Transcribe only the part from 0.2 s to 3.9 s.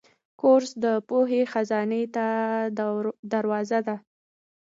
کورس د پوهې خزانې ته دروازه